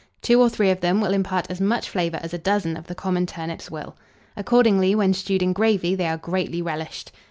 Two 0.23 0.41
or 0.41 0.49
three 0.49 0.71
of 0.71 0.79
them 0.81 0.99
will 0.99 1.13
impart 1.13 1.45
as 1.51 1.61
much 1.61 1.87
flavour 1.87 2.19
as 2.23 2.33
a 2.33 2.39
dozen 2.39 2.75
of 2.75 2.87
the 2.87 2.95
common 2.95 3.27
turnips 3.27 3.69
will. 3.69 3.95
Accordingly, 4.35 4.95
when 4.95 5.13
stewed 5.13 5.43
in 5.43 5.53
gravy, 5.53 5.93
they 5.93 6.07
are 6.07 6.17
greatly 6.17 6.59
relished. 6.59 7.11